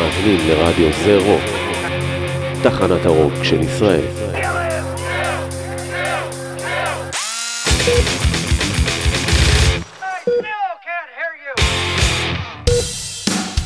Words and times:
מאזינים 0.00 0.48
לרדיו 0.48 0.88
זה 1.04 1.16
רוק, 1.16 1.42
תחנת 2.62 3.06
הרוק 3.06 3.32
של 3.42 3.60
ישראל. 3.60 4.04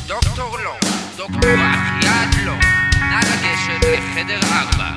דוקטור 0.07 0.57
לא, 0.63 0.75
דוקטורט, 1.17 1.45
יד 2.01 2.45
לא, 2.45 2.53
נא 2.99 3.19
לגשת 3.19 3.85
לחדר 3.93 4.39
ארבע. 4.51 4.89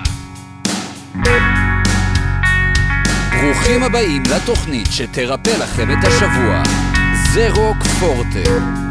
ברוכים 3.41 3.83
הבאים 3.83 4.23
לתוכנית 4.37 4.87
שתרפא 4.91 5.51
לכם 5.51 5.91
את 5.91 6.05
השבוע. 6.05 6.63
זה 7.33 7.49
רוק 7.51 7.83
פורטה. 7.83 8.88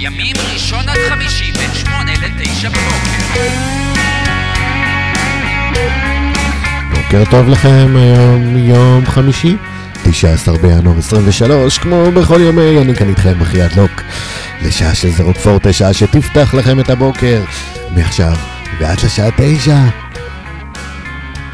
ימים 0.00 0.36
ראשון 0.52 0.88
עד 0.88 0.98
חמישי 1.08 1.52
בין 1.52 1.74
שמונה 1.74 2.12
לתשע 2.12 2.68
בבוקר. 2.68 3.48
בוקר 6.90 7.24
טוב 7.30 7.48
לכם, 7.48 7.96
היום 7.96 8.56
יום 8.56 9.06
חמישי, 9.06 9.56
19 10.02 10.58
בינואר 10.58 10.98
23, 10.98 11.78
כמו 11.78 12.12
בכל 12.12 12.40
יומי, 12.40 12.78
אני 12.82 12.94
כאן 12.94 13.08
איתכם 13.08 13.38
בחיית 13.40 13.76
לוק, 13.76 13.90
לשעה 14.62 14.94
של 14.94 15.10
זרוק 15.10 15.36
פורטה, 15.36 15.72
שעה 15.72 15.92
שתפתח 15.92 16.54
לכם 16.54 16.80
את 16.80 16.90
הבוקר, 16.90 17.42
מעכשיו 17.96 18.32
ועד 18.80 18.98
לשעה 19.04 19.28
תשע. 19.36 19.78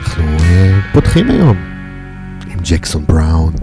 אנחנו 0.01 0.37
uh, 0.37 0.93
פותחים 0.93 1.31
היום 1.31 1.57
עם 2.51 2.59
ג'קסון 2.63 3.05
בראון, 3.07 3.55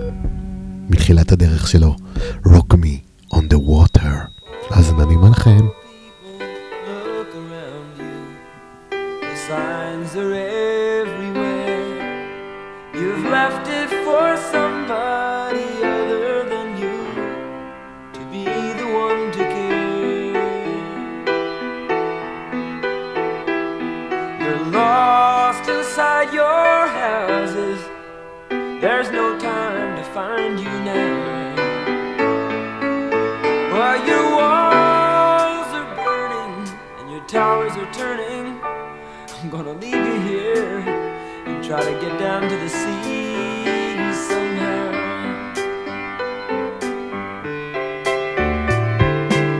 מתחילת 0.90 1.32
הדרך 1.32 1.68
שלו, 1.68 1.96
Rock 2.46 2.74
Me 2.74 3.34
on 3.36 3.40
the 3.40 3.58
Water. 3.70 4.31
אז 4.82 4.94
נעימה 4.94 5.30
לכם. 5.30 5.81
I'm 37.84 39.50
gonna 39.50 39.74
leave 39.74 39.94
you 39.94 40.20
here 40.22 40.80
and 41.48 41.64
try 41.64 41.84
to 41.84 41.92
get 42.00 42.20
down 42.20 42.44
to 42.44 42.56
the 42.56 42.70
sea 42.70 44.14
somehow. 44.14 44.92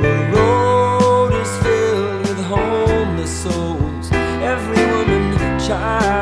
The 0.04 0.14
road 0.36 1.34
is 1.34 1.52
filled 1.64 2.22
with 2.28 2.46
homeless 2.46 3.42
souls, 3.44 4.12
every 4.12 4.86
woman, 4.94 5.60
child, 5.60 6.21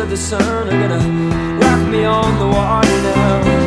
of 0.00 0.08
the 0.08 0.16
sun 0.16 0.42
are 0.42 0.64
gonna 0.64 1.58
rock 1.60 1.88
me 1.90 2.04
on 2.04 2.38
the 2.38 2.46
water 2.46 3.02
now. 3.02 3.59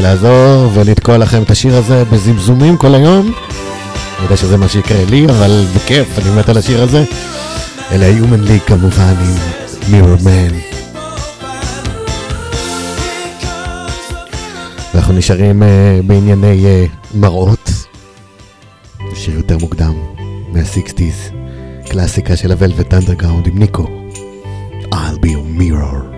לעזור 0.00 0.70
ולתקוע 0.74 1.18
לכם 1.18 1.42
את 1.42 1.50
השיר 1.50 1.76
הזה 1.76 2.04
בזמזומים 2.04 2.76
כל 2.76 2.94
היום. 2.94 3.26
אני 3.26 4.24
יודע 4.24 4.36
שזה 4.36 4.56
מה 4.56 4.68
שיקרה 4.68 5.04
לי, 5.04 5.26
אבל 5.26 5.64
בכיף, 5.76 6.18
אני 6.18 6.30
מת 6.38 6.48
על 6.48 6.58
השיר 6.58 6.82
הזה. 6.82 7.04
אלה 7.92 8.06
ה-Human 8.06 8.48
League 8.48 8.66
כמובן 8.66 9.14
עם 9.20 9.34
Mirror 9.82 10.20
Man. 10.24 10.54
ואנחנו 14.94 15.14
נשארים 15.14 15.62
uh, 15.62 15.66
בענייני 16.06 16.64
uh, 16.64 17.16
מראות. 17.16 17.70
שיר 19.14 19.36
יותר 19.36 19.58
מוקדם, 19.58 19.94
מה-60's, 20.52 21.34
קלאסיקה 21.90 22.36
של 22.36 22.52
ה-Velvet 22.52 22.92
Underground 22.92 23.48
עם 23.48 23.58
ניקו. 23.58 23.86
I'll 24.92 25.18
be 25.18 25.28
a 25.28 25.60
mirror. 25.60 26.09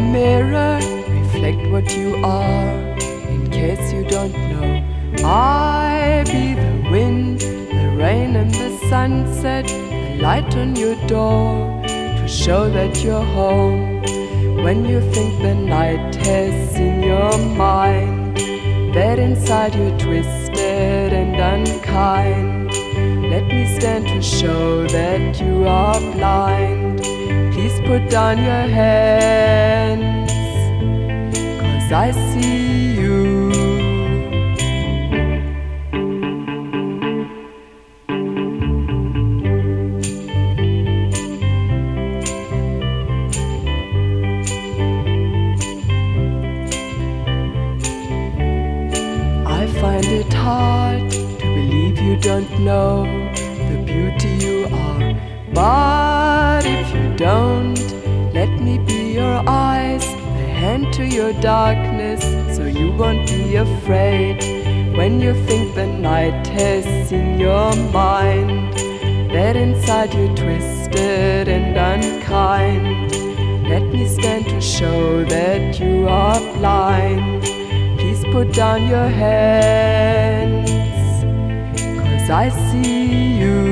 Mirror, 0.00 0.80
reflect 1.08 1.70
what 1.70 1.96
you 1.96 2.16
are. 2.24 2.98
In 3.28 3.50
case 3.50 3.92
you 3.92 4.04
don't 4.04 4.32
know, 4.32 5.24
I 5.24 6.24
be 6.26 6.54
the 6.54 6.90
wind, 6.90 7.40
the 7.40 7.94
rain, 7.96 8.36
and 8.36 8.52
the 8.54 8.70
sunset, 8.88 9.66
the 9.66 10.18
light 10.22 10.56
on 10.56 10.76
your 10.76 10.96
door 11.06 11.82
to 11.84 12.26
show 12.26 12.70
that 12.70 13.04
you're 13.04 13.24
home. 13.24 14.02
When 14.64 14.84
you 14.84 15.00
think 15.12 15.42
the 15.42 15.54
night 15.54 16.14
has 16.26 16.76
in 16.76 17.02
your 17.02 17.36
mind, 17.38 18.36
that 18.94 19.18
inside 19.18 19.74
you're 19.74 19.98
twisted 19.98 21.12
and 21.12 21.34
unkind. 21.36 22.72
Let 23.30 23.46
me 23.46 23.78
stand 23.78 24.06
to 24.08 24.22
show 24.22 24.86
that 24.86 25.40
you 25.40 25.66
are 25.66 26.00
blind. 26.12 26.81
Put 27.86 28.08
down 28.08 28.38
your 28.38 28.66
hands, 28.78 30.32
cause 31.60 31.92
I 31.92 32.12
see 32.12 32.91
darkness, 61.42 62.22
so 62.56 62.64
you 62.66 62.92
won't 62.92 63.26
be 63.26 63.56
afraid. 63.56 64.38
When 64.96 65.20
you 65.20 65.34
think 65.44 65.74
the 65.74 65.86
night 65.86 66.46
has 66.46 67.10
in 67.10 67.40
your 67.40 67.74
mind, 67.90 68.72
that 69.34 69.56
inside 69.56 70.14
you're 70.14 70.36
twisted 70.36 71.48
and 71.48 71.76
unkind. 71.76 73.10
Let 73.68 73.82
me 73.82 74.06
stand 74.06 74.44
to 74.46 74.60
show 74.60 75.24
that 75.24 75.80
you 75.80 76.06
are 76.06 76.38
blind. 76.58 77.42
Please 77.98 78.22
put 78.30 78.52
down 78.52 78.86
your 78.86 79.08
hands, 79.08 80.70
cause 81.98 82.30
I 82.30 82.50
see 82.70 83.38
you. 83.40 83.71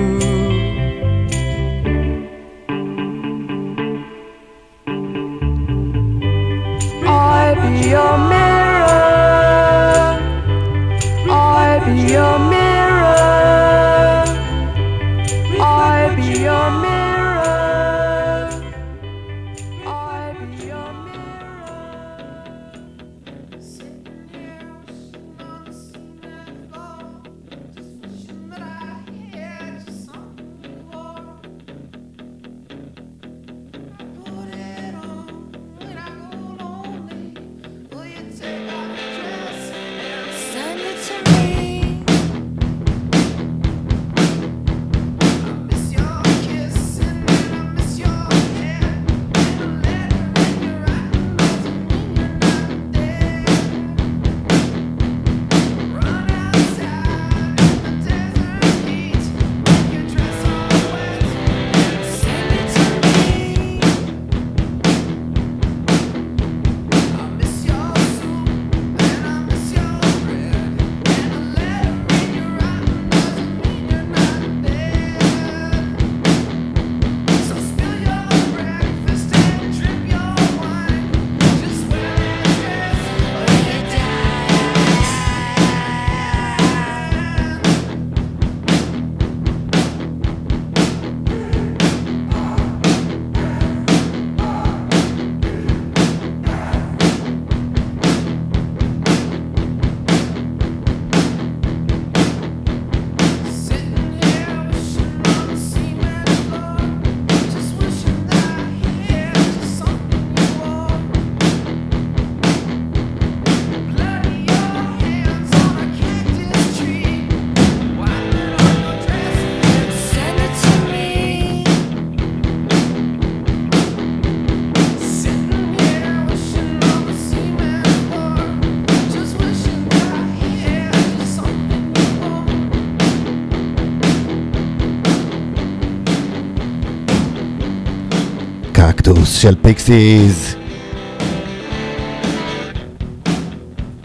Cactus 139.20 139.34
של 139.34 139.54
Pixies. 139.62 140.54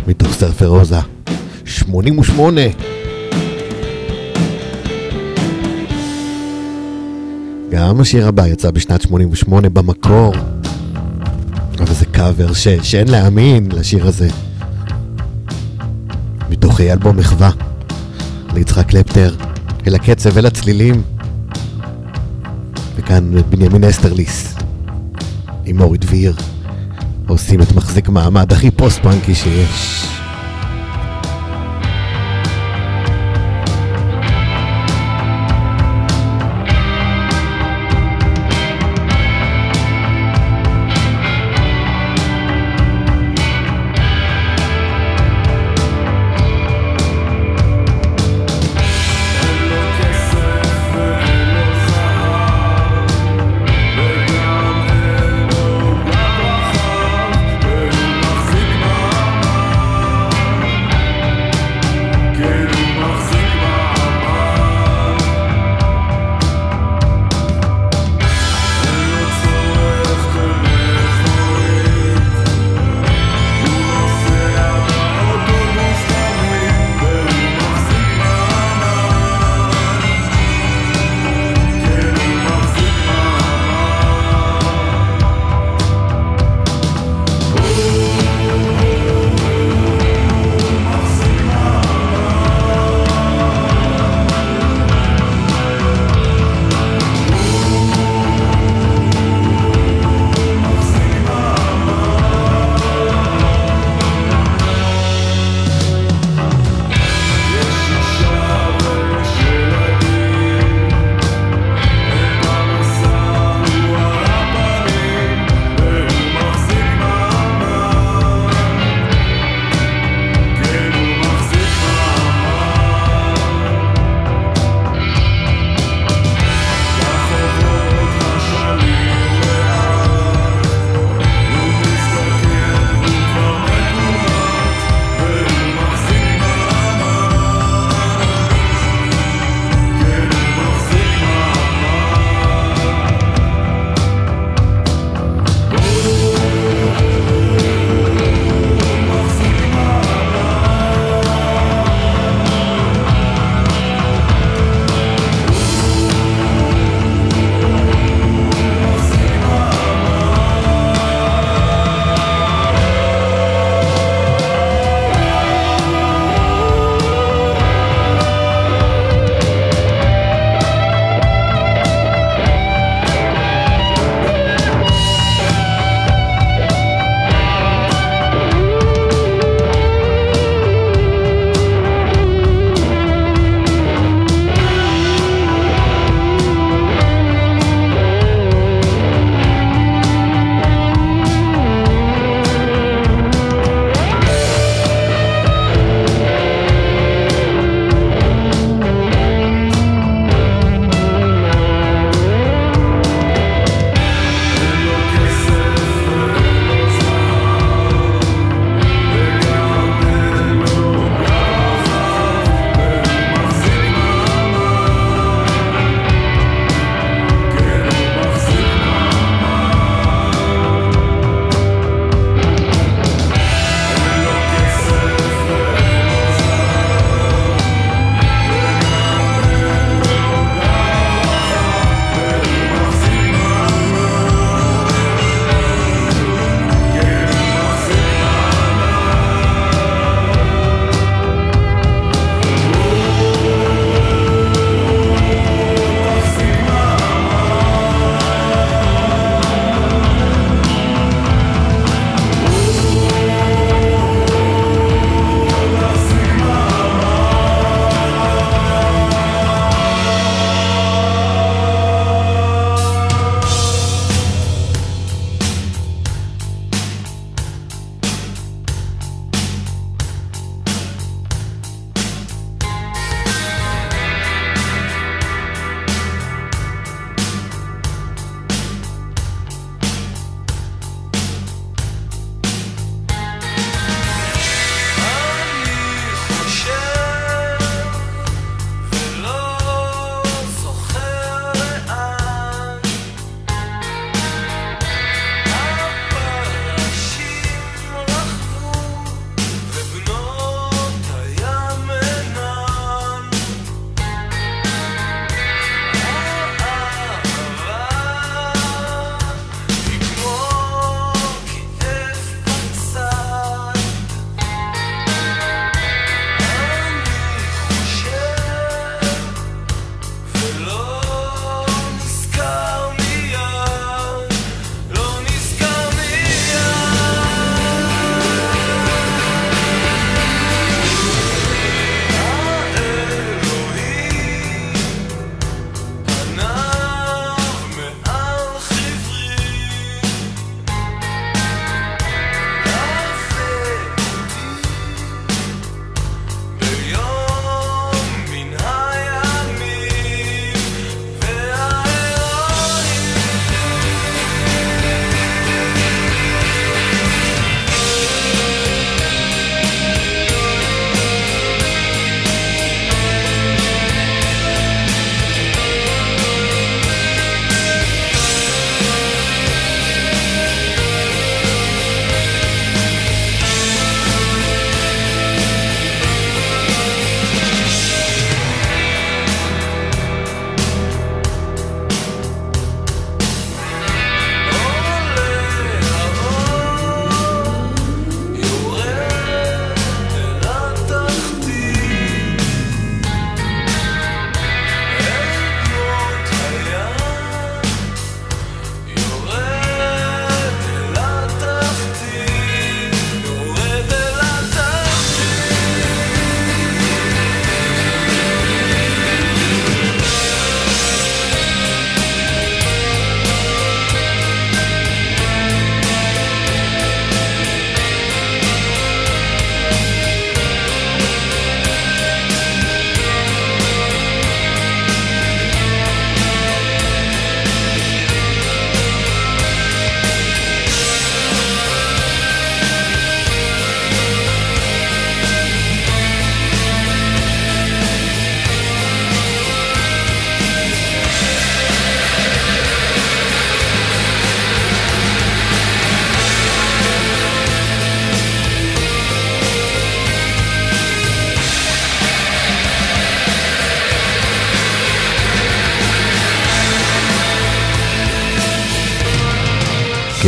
מתוך 0.08 0.34
Surfer 0.34 0.68
Rosa. 0.68 1.00
88. 1.66 2.62
גם 7.70 8.02
השיר 8.02 8.28
הבא 8.28 8.48
יצא 8.48 8.72
בשנת 8.72 9.02
88 9.02 9.70
במקור. 9.70 10.34
אבל 11.80 11.94
זה 11.94 12.06
קאבר 12.06 12.54
ש... 12.54 12.68
שאין 12.68 13.08
להאמין 13.08 13.72
לשיר 13.72 14.08
הזה. 14.08 14.28
מתוך 16.50 16.82
אלבום 16.82 17.18
מחווה. 17.18 17.50
ליצחק 18.54 18.88
קלפטר. 18.88 19.36
אל 19.88 19.96
הקצב, 19.96 20.38
אל 20.38 20.46
הצלילים. 20.46 21.02
וכאן 22.96 23.32
בנימין 23.50 23.84
אסתרליס. 23.84 24.55
עם 25.66 25.82
אורי 25.82 25.98
דביר. 25.98 26.36
עושים 27.28 27.62
את 27.62 27.72
מחזיק 27.76 28.10
מעמד 28.10 28.54
הכי 28.54 28.72
פוסט-פאנקי 28.72 29.36
שיש. 29.36 30.15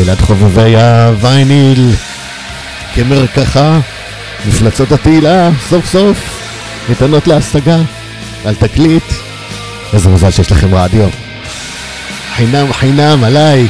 מקהלת 0.01 0.21
חובבי 0.21 0.75
הווייניל, 0.75 1.91
כמרקחה, 2.95 3.79
מפלצות 4.47 4.91
התהילה, 4.91 5.49
סוף 5.69 5.85
סוף, 5.85 6.41
ניתנות 6.89 7.27
להשגה, 7.27 7.77
על 8.45 8.55
תקליט. 8.55 9.03
איזה 9.93 10.09
מזל 10.09 10.31
שיש 10.31 10.51
לכם 10.51 10.75
רדיו. 10.75 11.09
חינם 12.35 12.73
חינם 12.73 13.23
עליי, 13.23 13.67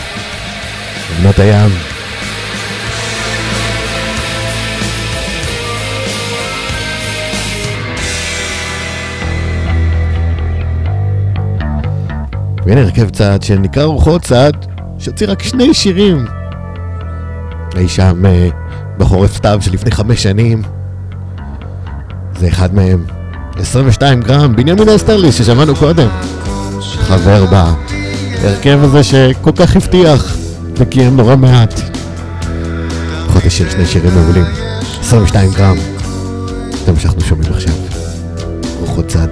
בנות 1.20 1.40
הים. 1.40 1.70
והנה 12.66 12.82
הרכב 12.82 13.10
צעד 13.10 13.44
שנקרא 13.44 13.84
רוחות 13.84 14.22
צעד, 14.22 14.67
שהוציא 15.08 15.28
רק 15.28 15.44
שני 15.44 15.74
שירים. 15.74 16.26
אי 17.78 17.88
שם 17.88 18.26
אה, 18.26 18.50
בחורף 18.98 19.36
סתיו 19.36 19.60
שלפני 19.62 19.92
חמש 19.92 20.24
שנים. 20.24 20.62
זה 22.40 22.48
אחד 22.48 22.76
מהם. 22.76 23.06
22 23.60 24.22
גרם, 24.22 24.56
בנימין 24.56 24.90
אסטרליס 24.90 25.36
ששמענו 25.36 25.76
קודם. 25.76 26.08
חבר 26.82 27.46
בהרכב 27.46 28.80
הזה 28.84 29.04
שכל 29.04 29.52
כך 29.56 29.76
הבטיח 29.76 30.38
וקיים 30.78 31.18
נורא 31.18 31.36
מעט. 31.36 31.74
לפחות 33.26 33.46
השאיר 33.46 33.70
שני 33.70 33.86
שירים 33.86 34.14
מעולים. 34.14 34.46
22 35.00 35.52
גרם. 35.52 35.78
זה 36.86 36.92
מה 36.92 37.00
שאנחנו 37.00 37.22
שומעים 37.22 37.54
עכשיו. 37.54 37.74
רוחות 38.80 39.08
צד. 39.08 39.28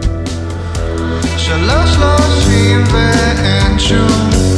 שלוש 1.38 1.90
שלושים 1.90 2.84
ואין 2.92 3.80
שום 3.80 4.55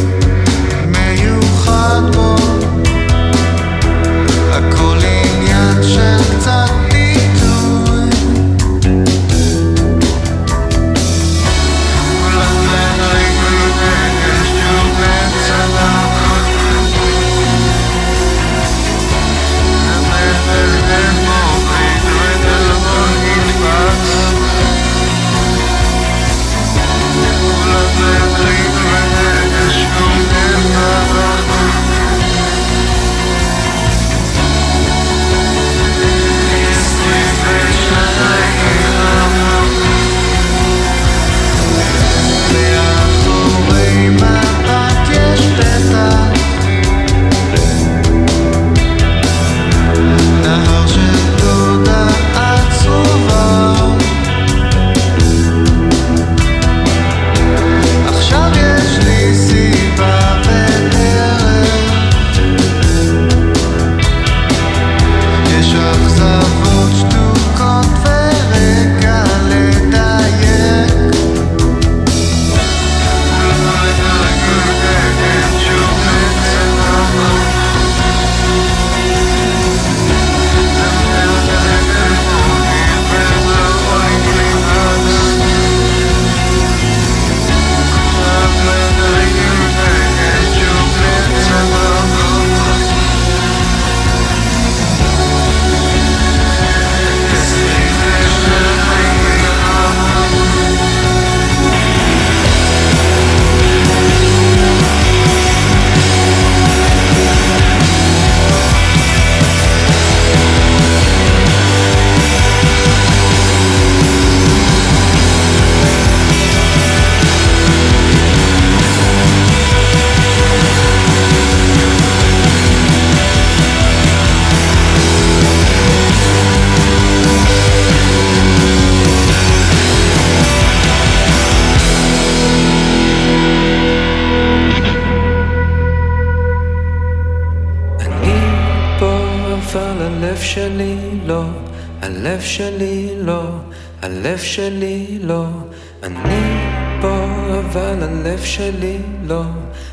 הלב 148.37 148.45
שלי 148.45 148.97
לא, 149.23 149.41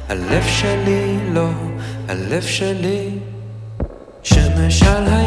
הלב 0.09 0.43
שלי 0.47 1.19
לא, 1.33 1.49
הלב 2.09 2.43
שלי. 2.43 3.11
שמש 4.23 4.83
על 4.83 5.07
הים, 5.07 5.24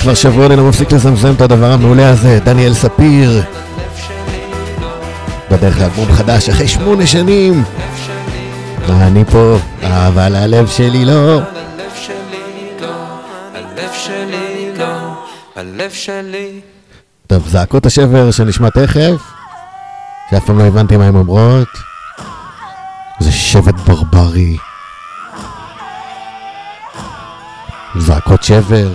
כבר 0.00 0.14
שבוע 0.14 0.46
אני 0.46 0.56
לא 0.56 0.68
מפסיק 0.68 0.92
לזמזם 0.92 1.32
את 1.32 1.40
הדבר 1.40 1.72
המעולה 1.72 2.10
הזה, 2.10 2.38
דניאל 2.44 2.74
ספיר. 2.74 3.42
בדרך 5.50 5.80
לאלבום 5.80 6.12
חדש 6.12 6.48
אחרי 6.48 6.68
שמונה 6.68 7.06
שנים. 7.06 7.64
ואני 8.86 9.24
פה, 9.24 9.56
אבל 9.82 10.36
הלב 10.36 10.68
שלי 10.68 11.04
לא. 11.04 11.40
טוב, 17.26 17.48
זעקות 17.48 17.86
השבר 17.86 18.30
שנשמע 18.30 18.70
תכף, 18.70 19.22
שאף 20.30 20.44
פעם 20.44 20.58
לא 20.58 20.64
הבנתי 20.64 20.96
מה 20.96 21.04
הן 21.04 21.16
אומרות. 21.16 21.68
זה 23.20 23.32
שבט 23.32 23.74
ברברי. 23.74 24.56
זעקות 27.96 28.42
שבר. 28.42 28.92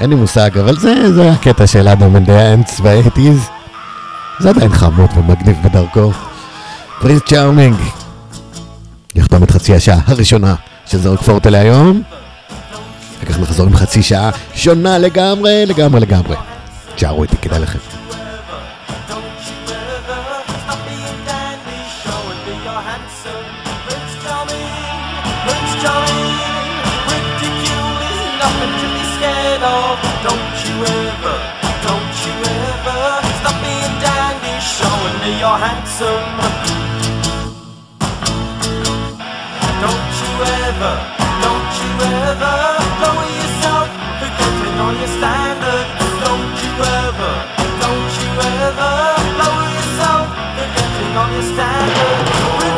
אין 0.00 0.10
לי 0.10 0.16
מושג, 0.16 0.58
אבל 0.58 0.76
זה, 0.76 1.12
זה 1.12 1.30
הקטע 1.30 1.66
של 1.66 1.88
Adam 1.88 2.16
and 2.16 2.23
the 2.23 2.30
Ants 2.30 2.80
מהאייטיז. 2.82 3.48
זה 4.38 4.50
עדיין 4.50 4.72
חמוד 4.72 5.10
ומגניב 5.16 5.56
בדרכו. 5.64 6.12
Prince 7.00 7.22
Charming. 7.28 7.76
יחתום 9.14 9.42
את 9.42 9.50
חצי 9.50 9.74
השעה 9.74 10.00
הראשונה 10.06 10.54
של 10.86 10.98
זה 10.98 11.08
רוק 11.08 11.22
פורטה 11.22 11.50
להיום. 11.50 12.02
אחר 13.18 13.26
כך 13.26 13.40
נחזור 13.40 13.66
עם 13.66 13.76
חצי 13.76 14.02
שעה 14.02 14.30
שונה 14.54 14.98
לגמרי, 14.98 15.66
לגמרי, 15.66 16.00
לגמרי. 16.00 16.36
תשארו 16.94 17.22
איתי, 17.22 17.36
כדאי 17.36 17.60
לכם. 17.60 17.99
Handsome. 36.00 36.40
Don't 39.84 40.12
you 40.20 40.32
ever, 40.64 40.94
don't 41.44 41.72
you 41.80 41.92
ever 42.24 42.56
lower 43.02 43.28
yourself, 43.38 43.88
forgetting 44.20 44.76
all 44.80 44.94
your 44.96 45.12
standards. 45.18 45.92
Don't 46.24 46.56
you 46.64 46.72
ever, 47.04 47.32
don't 47.84 48.12
you 48.20 48.30
ever 48.64 48.92
lower 49.40 49.68
yourself, 49.76 50.26
forgetting 50.56 51.16
all 51.16 51.30
your 51.32 51.46
standards. 51.54 52.69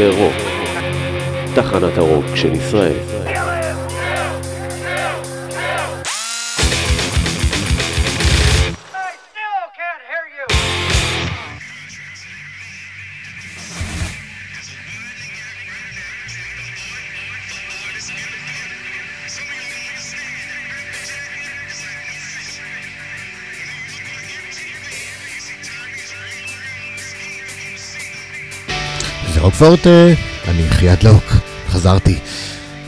זה 0.00 0.08
רוק, 0.08 0.32
תחנת 1.54 1.98
הרוק 1.98 2.24
של 2.36 2.52
ישראל. 2.52 3.29
פורטה, 29.60 30.06
אני 30.48 30.70
חייאת 30.70 31.04
לוק, 31.04 31.24
חזרתי 31.68 32.18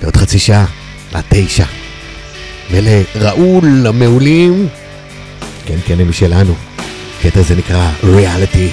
לעוד 0.03 0.17
חצי 0.17 0.39
שעה, 0.39 0.67
לתשע. 1.15 1.65
ולראול 2.71 3.87
המעולים, 3.87 4.69
כן 5.67 5.77
כן 5.87 6.01
הם 6.01 6.09
משלנו, 6.09 6.55
הקטע 7.19 7.41
הזה 7.41 7.55
נקרא 7.57 7.91
ריאליטי. 8.05 8.71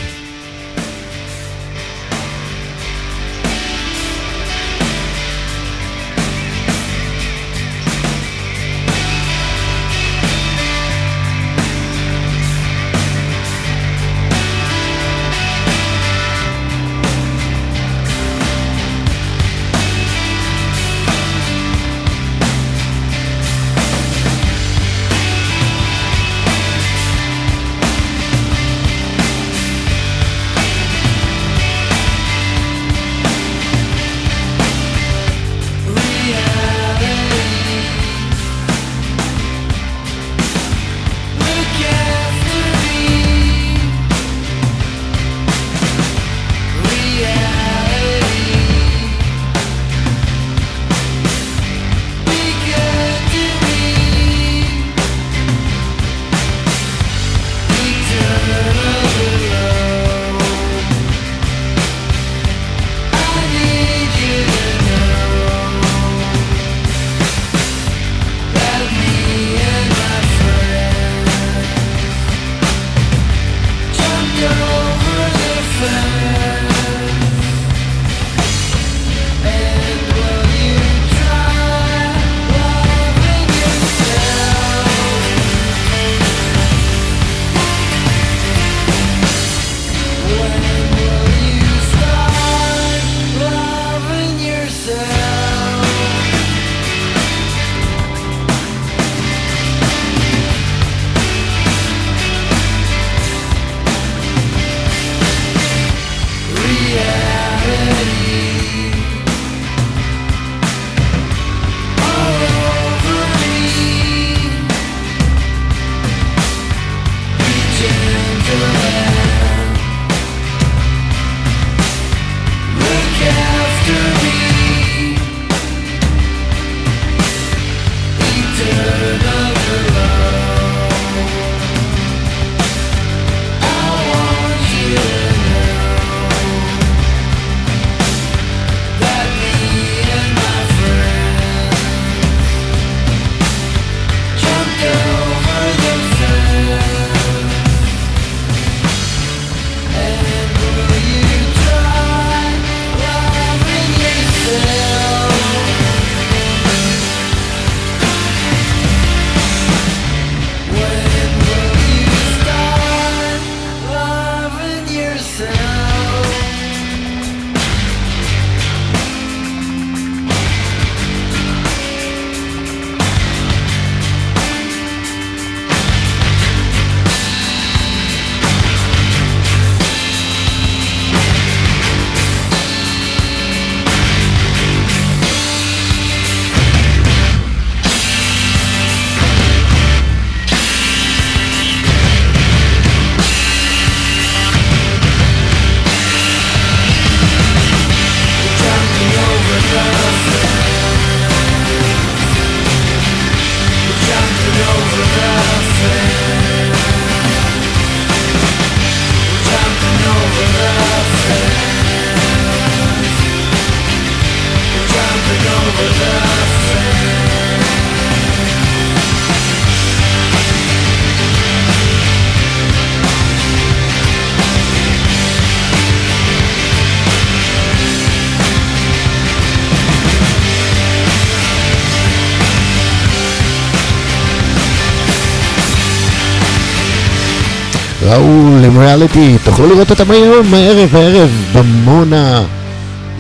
ריאליטי, 238.99 239.43
תוכלו 239.45 239.67
לראות 239.67 239.91
אותם 239.91 240.11
היום, 240.11 240.53
הערב, 240.53 240.95
הערב, 240.95 241.29
במונה, 241.53 242.43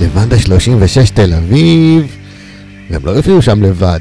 לבנדה 0.01 0.39
36 0.39 1.09
תל 1.09 1.33
אביב, 1.33 2.15
והם 2.89 3.05
לא 3.05 3.11
יופיעו 3.11 3.41
שם 3.41 3.63
לבד. 3.63 3.99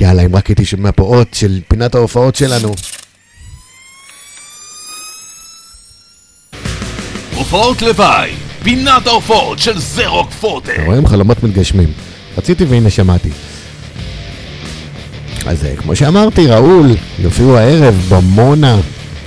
יאללה, 0.00 0.22
אם 0.22 0.36
רק 0.36 0.46
הייתי 0.46 0.64
שומע 0.64 0.90
פה 0.92 1.02
אות 1.02 1.34
של 1.34 1.60
פינת 1.68 1.94
ההופעות 1.94 2.36
שלנו. 2.36 2.74
הופעות 7.34 7.82
לוואי, 7.82 8.30
פינת 8.62 9.06
ההופעות 9.06 9.58
של 9.58 9.78
זרוק 9.78 10.30
פורטה. 10.30 10.72
אתם 10.72 10.86
רואים 10.86 11.06
חלומות 11.06 11.42
מתגשמים. 11.42 11.92
רציתי 12.38 12.64
והנה 12.64 12.90
שמעתי. 12.90 13.30
אז 15.46 15.64
אה, 15.64 15.76
כמו 15.76 15.96
שאמרתי, 15.96 16.46
ראול, 16.46 16.96
יופיעו 17.18 17.56
הערב 17.56 17.94
במונה, 18.08 18.76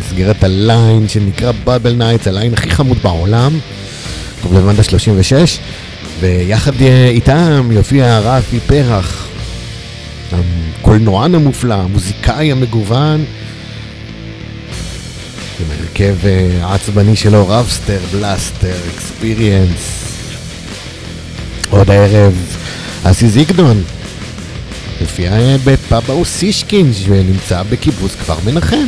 במסגרת 0.10 0.43
הליין 0.43 1.07
שנקרא 1.07 1.51
Babel 1.64 1.93
Nights, 1.93 2.28
הליין 2.28 2.53
הכי 2.53 2.70
חמוד 2.70 2.97
בעולם, 2.97 3.60
קרוב 4.41 4.53
לבנדה 4.53 4.84
36, 4.84 5.60
ויחד 6.20 6.82
אה, 6.82 7.07
איתם 7.10 7.70
יופיע 7.72 8.20
רפי 8.20 8.60
פרח, 8.60 9.28
הקולנוען 10.32 11.36
המופלא, 11.36 11.74
המוזיקאי 11.74 12.51
המגוון, 12.51 13.26
עם 15.60 15.66
ההרכב 15.72 16.16
אה, 16.26 16.49
העצבני 16.62 17.16
שלו, 17.16 17.47
Rabster, 17.47 18.00
Blaster, 18.12 18.76
Experience. 18.95 20.14
עוד 21.70 21.89
הערב, 21.89 22.34
אסי 23.03 23.30
זיגדון, 23.30 23.84
יופיע 25.01 25.34
אה, 25.34 25.55
בפאב 25.64 26.14
האוסישקין, 26.14 26.93
שנמצא 26.93 27.64
בקיבוץ 27.64 28.12
כפר 28.16 28.36
מנחם. 28.45 28.88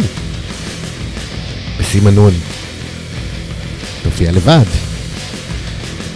בסימנון. 1.92 2.34
יופיע 4.06 4.32
לבד. 4.32 4.64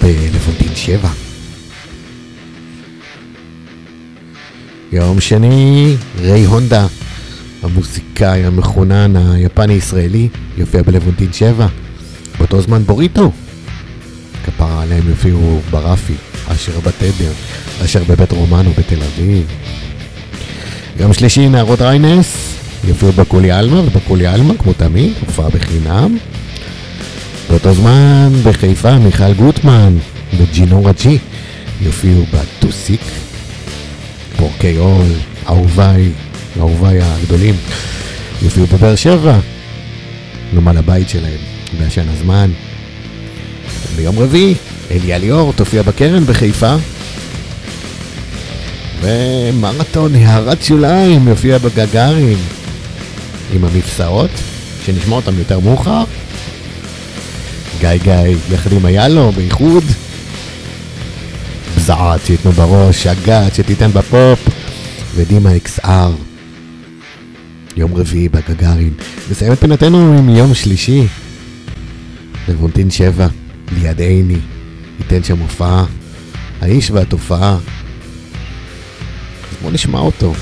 בלוונטין 0.01 0.75
7. 0.75 1.09
יום 4.91 5.21
שני, 5.21 5.95
ריי 6.19 6.45
הונדה, 6.45 6.87
המוזיקאי 7.63 8.45
המחונן 8.45 9.15
היפני-ישראלי, 9.15 10.27
יופיע 10.57 10.81
בלוונטין 10.81 11.33
7. 11.33 11.67
באותו 12.37 12.61
זמן 12.61 12.83
בוריטו. 12.83 13.31
כפרה 14.45 14.83
עליהם 14.83 15.09
יופיעו 15.09 15.61
ברפי, 15.71 16.15
אשר 16.47 16.79
בתדר, 16.79 17.31
אשר 17.85 18.03
בבית 18.03 18.31
רומנו 18.31 18.71
בתל 18.77 19.03
אביב. 19.03 19.47
יום 20.99 21.13
שלישי, 21.13 21.49
נערות 21.49 21.81
ריינס, 21.81 22.44
יופיעו 22.87 23.11
בקולי 23.11 23.51
עלמה, 23.51 23.79
ובקולי 23.79 24.25
עלמה, 24.25 24.53
כמו 24.57 24.73
תמיד, 24.73 25.13
הופעה 25.25 25.49
בחינם. 25.49 26.17
באותו 27.49 27.73
זמן, 27.73 28.29
בחיפה, 28.43 28.97
מיכל 28.97 29.33
גוטמן, 29.33 29.97
בג'ינורה 30.39 30.91
ג'י, 31.01 31.17
יופיעו 31.81 32.25
בטוסיק. 32.33 33.01
פורקי 34.37 34.77
עול, 34.77 35.07
אהוביי, 35.47 36.11
אהוביי 36.59 36.99
הגדולים, 37.01 37.55
יופיעו 38.41 38.67
בבאר 38.67 38.95
שבע, 38.95 39.39
נמל 40.53 40.77
הבית 40.77 41.09
שלהם, 41.09 41.39
בעשן 41.79 42.05
הזמן. 42.09 42.51
ביום 43.95 44.19
רביעי, 44.19 44.55
אליה 44.91 45.17
ליאור 45.17 45.53
תופיע 45.53 45.81
בקרן 45.81 46.25
בחיפה. 46.25 46.75
ומרתון 49.01 50.15
הערת 50.15 50.63
שוליים 50.63 51.27
יופיע 51.27 51.57
בגגארים 51.57 52.37
עם 53.53 53.65
המפסעות, 53.65 54.29
שנשמע 54.85 55.15
אותם 55.15 55.39
יותר 55.39 55.59
מאוחר. 55.59 56.03
גיא 57.79 57.89
גיא 58.03 58.37
יחד 58.51 58.71
עם 58.71 58.85
היאלו 58.85 59.31
באיחוד. 59.31 59.83
בזעת 61.75 62.25
שייתנו 62.25 62.51
בראש, 62.51 63.07
אגת 63.07 63.55
שתיתן 63.55 63.91
בפופ, 63.91 64.39
ודימה 65.15 65.49
XR. 65.65 65.89
יום 67.77 67.93
רביעי 67.93 68.29
בגגארין. 68.29 68.93
נסיים 69.31 69.53
את 69.53 69.59
פינתנו 69.59 70.17
עם 70.17 70.29
יום 70.29 70.53
שלישי. 70.53 71.07
לבונטין 72.47 72.91
7, 72.91 73.27
ליד 73.71 73.99
עיני. 73.99 74.37
ייתן 74.99 75.23
שם 75.23 75.39
הופעה. 75.39 75.85
האיש 76.61 76.91
והתופעה. 76.91 77.57
אז 79.51 79.57
בואו 79.61 79.73
נשמע 79.73 79.99
אותו. 79.99 80.33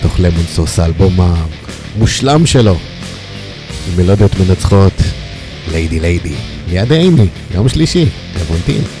בתוך 0.00 0.20
למון 0.20 0.44
סוס, 0.46 0.78
האלבום 0.78 1.16
המושלם 1.20 2.46
שלו. 2.46 2.76
עם 3.88 3.96
מלודיות 3.96 4.32
מנצחות. 4.38 4.92
ליידי 5.72 6.00
ליידי. 6.00 6.34
ליד 6.68 6.92
עיני, 6.92 7.26
יום 7.54 7.68
שלישי, 7.68 8.06
לבונטין. 8.40 8.99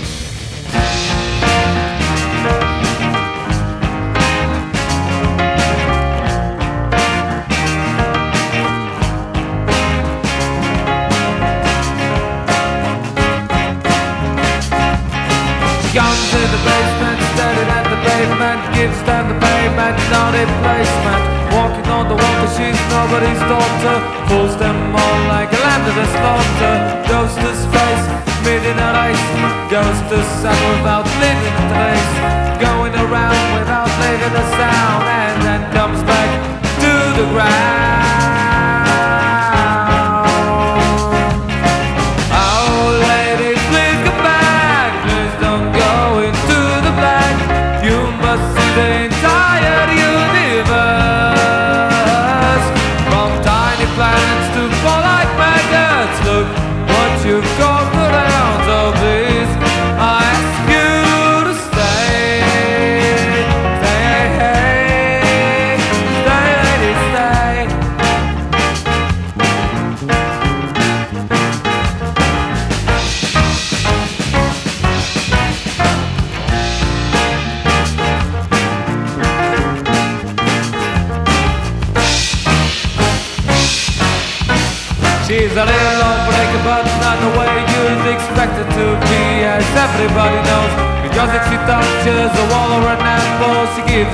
Nobody's 23.20 23.40
daughter 23.40 23.96
Pulls 24.28 24.56
them 24.56 24.76
all 24.94 25.20
like 25.28 25.52
a 25.52 25.60
lamb 25.60 25.84
to 25.84 25.92
the 25.92 26.06
slaughter. 26.06 26.76
Goes 27.08 27.34
to 27.34 27.50
space, 27.54 28.04
mid 28.44 28.62
in 28.64 28.78
a 28.78 28.90
race. 28.96 29.26
Goes 29.70 29.98
to 30.10 30.18
sun 30.40 30.56
without 30.70 31.06
leaving 31.20 31.54
a 31.60 31.64
trace 31.70 32.12
Going 32.60 32.94
around 32.94 33.58
without 33.58 33.90
leaving 34.00 34.34
a 34.34 34.46
sound. 34.56 35.04
And 35.04 35.42
then 35.42 35.72
comes 35.72 36.02
back 36.04 36.30
to 36.80 37.20
the 37.20 37.26
ground 37.32 37.79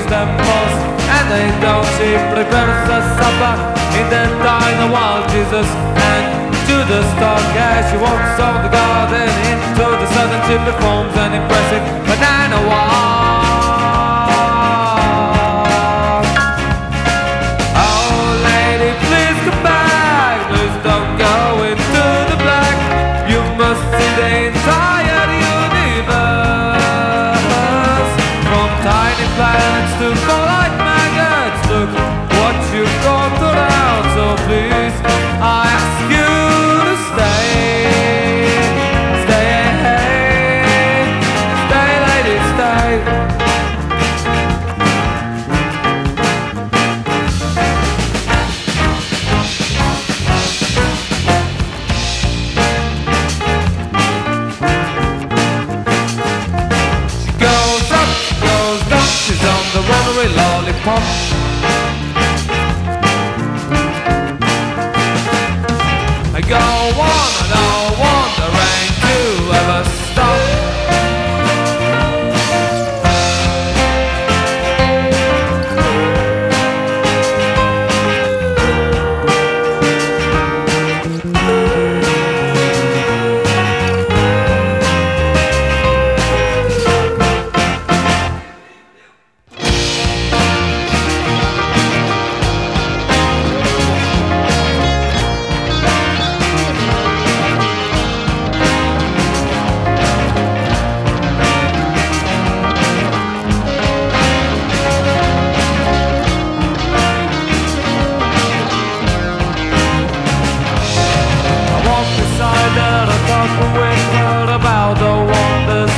them 0.09 0.29
pulse, 0.39 0.77
and 1.11 1.27
they 1.31 1.47
don't. 1.61 1.87
She 1.99 2.15
prepares 2.31 2.89
a 2.91 3.01
supper 3.19 3.55
in 3.99 4.07
the 4.11 4.25
diner 4.43 4.89
while 4.93 5.23
Jesus 5.31 5.67
and 5.67 6.25
to 6.69 6.77
the 6.87 7.01
stock 7.15 7.45
as 7.55 7.91
she 7.91 7.97
walks 7.97 8.39
off 8.41 8.63
the 8.63 8.71
garden 8.71 9.31
into 9.51 9.85
the 9.85 10.09
southern. 10.15 10.43
She 10.47 10.57
performs 10.63 11.15
an 11.17 11.33
impressive 11.35 11.83
banana 12.07 12.59
walk. 12.69 13.26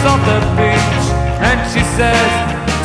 on 0.09 0.21
the 0.25 0.41
beach 0.57 1.05
and 1.45 1.59
she 1.73 1.83
says 1.97 2.31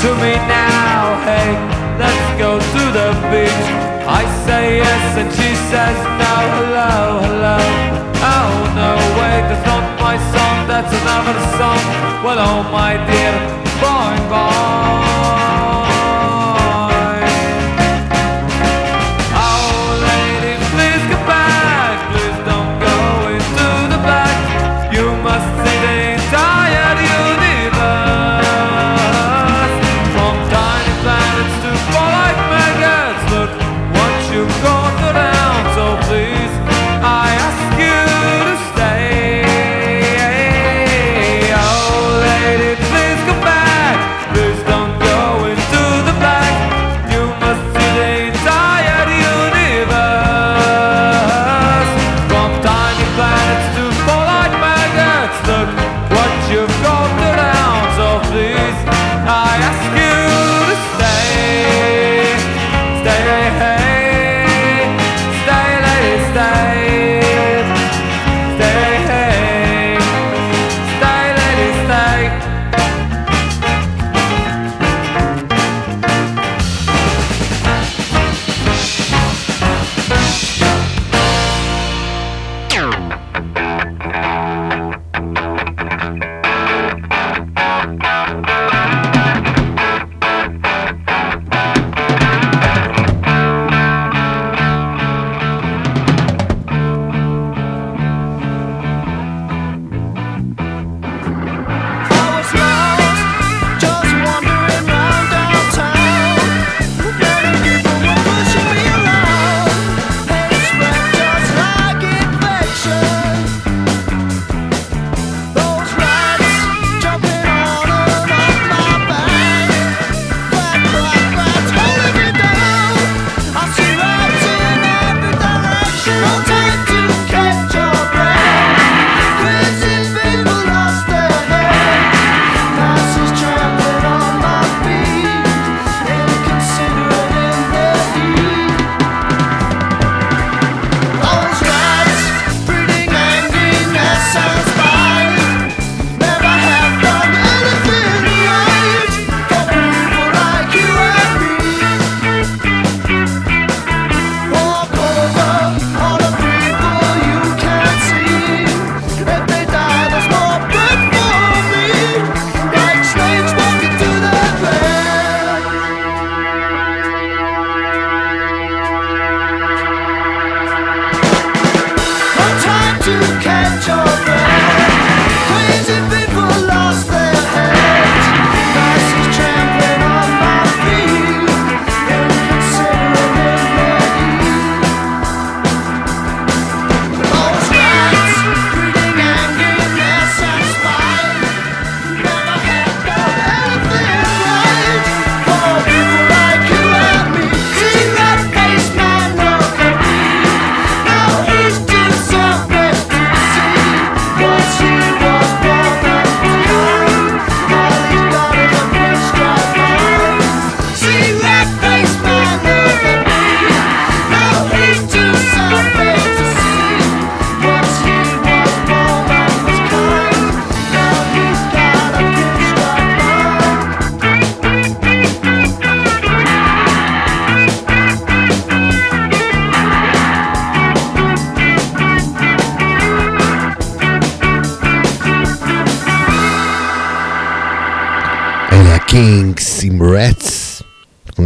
to 0.03 0.09
me 0.19 0.35
now, 0.51 1.15
hey, 1.23 1.49
let's 1.97 2.27
go 2.37 2.59
to 2.59 2.83
the 2.99 3.09
beach. 3.31 3.67
I 4.03 4.23
say 4.45 4.77
yes 4.83 5.17
and 5.21 5.29
she 5.31 5.51
says 5.71 5.97
no, 6.19 6.33
hello, 6.57 6.93
hello. 7.25 7.59
Oh 8.35 8.51
no, 8.75 8.91
wait, 9.19 9.43
that's 9.49 9.65
not 9.65 9.85
my 9.99 10.15
song, 10.33 10.67
that's 10.67 10.93
another 11.01 11.37
song. 11.57 11.81
Well, 12.23 12.39
oh 12.39 12.63
my 12.71 12.93
dear. 13.07 13.62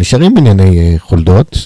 נשארים 0.07 0.33
בענייני 0.33 0.79
אה, 0.79 0.99
חולדות. 0.99 1.57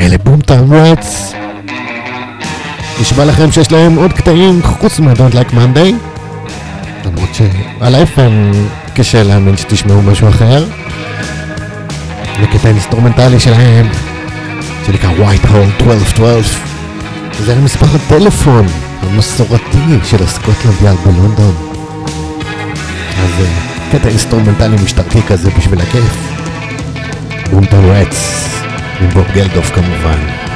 אלה 0.00 0.18
Boomtown 0.18 0.72
Rats. 0.72 1.32
נשבע 3.00 3.24
לכם 3.24 3.52
שיש 3.52 3.72
להם 3.72 3.96
עוד 3.96 4.12
קטעים 4.12 4.62
חוץ 4.62 4.98
מה- 4.98 5.12
Don't 5.12 5.34
Like 5.34 5.52
Mondays. 5.52 5.92
למרות 7.04 7.28
שעל 7.34 7.94
ה-FM 7.94 8.56
קשה 8.94 9.22
להאמין 9.22 9.56
שתשמעו 9.56 10.02
משהו 10.02 10.28
אחר. 10.28 10.64
וקטע 12.42 12.68
אינסטרומנטלי 12.68 13.40
שלהם, 13.40 13.86
שנקרא 14.86 15.10
Whitehall 15.10 15.82
1212. 15.82 16.64
זה 17.44 17.52
היה 17.52 17.60
מספר 17.60 17.86
הטלפון 17.86 18.89
המסורתי 19.02 19.98
של 20.04 20.22
הסקוטלנד 20.22 20.82
יארד 20.82 20.98
בלונדון. 20.98 21.54
אז 23.18 23.40
אה, 23.40 23.90
קטע 23.92 24.08
אינסטרומנטלי 24.08 24.76
משטרתי 24.84 25.22
כזה 25.22 25.50
בשביל 25.58 25.80
הכיף. 25.80 26.16
Boomtown 27.50 27.84
Rats, 27.84 28.48
עם 29.00 29.08
בוב 29.08 29.26
גלדוף 29.34 29.70
כמובן. 29.70 30.49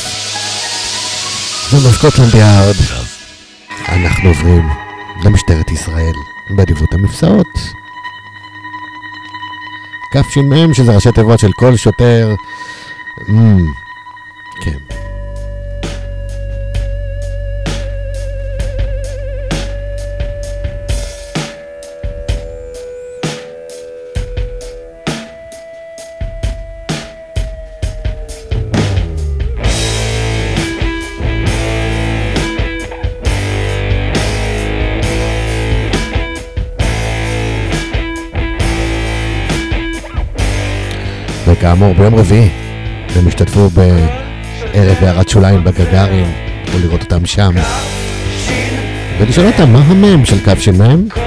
ובסקוטלנד 1.73 2.35
יארד 2.35 2.75
אנחנו 3.89 4.29
עוברים 4.29 4.69
למשטרת 5.25 5.71
ישראל 5.71 6.13
באדיבות 6.51 6.95
המבצעות. 6.95 7.47
כ"ש 10.13 10.39
שזה 10.73 10.95
ראשי 10.95 11.13
תיבות 11.13 11.39
של 11.39 11.53
כל 11.53 11.77
שוטר. 11.77 12.35
אמ, 13.29 13.67
כן. 14.61 15.06
וכאמור, 41.67 41.95
ביום 41.95 42.15
רביעי 42.15 42.49
הם 43.17 43.27
השתתפו 43.29 43.69
בערב 43.69 44.97
הערת 45.01 45.29
שוליים 45.29 45.65
בגגארין, 45.65 46.33
תוכלו 46.65 46.81
לראות 46.81 47.03
אותם 47.03 47.27
שם. 47.27 47.53
ולשאול 49.19 49.47
אותם 49.47 49.73
מה 49.73 49.79
המם 49.79 50.25
של 50.25 50.45
קו 50.45 50.73
מהם. 50.79 51.26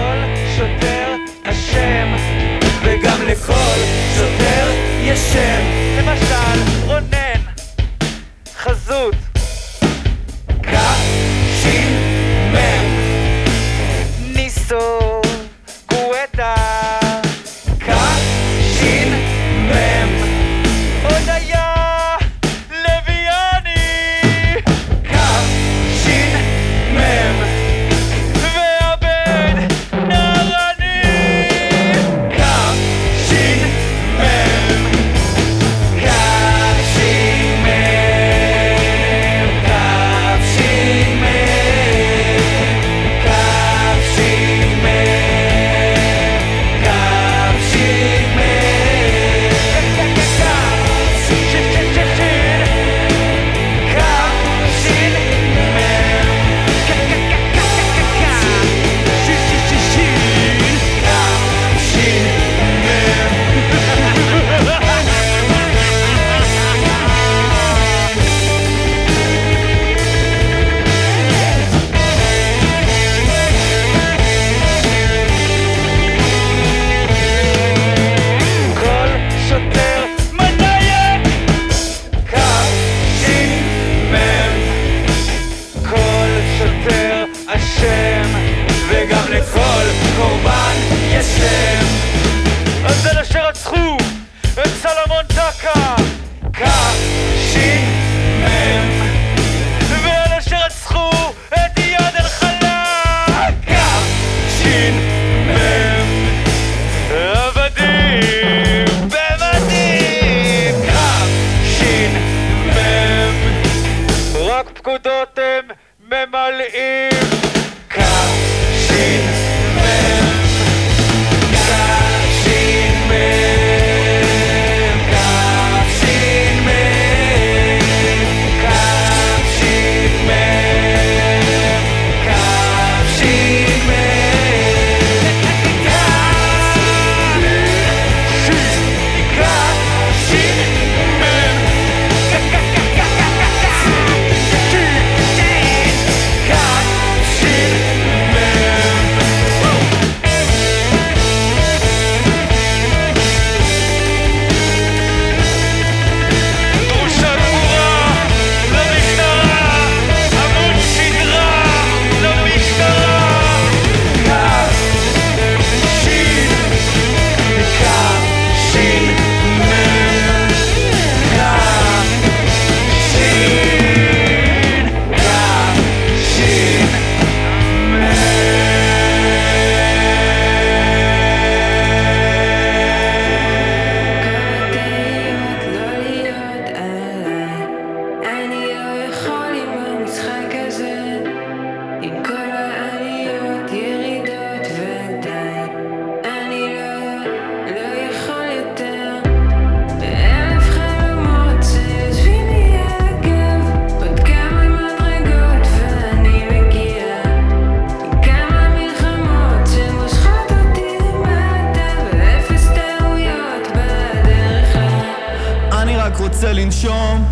לנשום. 216.70 217.26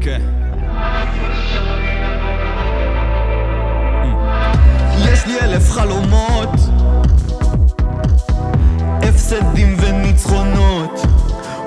כן. 0.00 0.20
יש 4.98 5.26
לי 5.26 5.40
אלף 5.40 5.70
חלומות, 5.70 6.50
הפסדים 9.02 9.76
וניצחונות, 9.80 11.06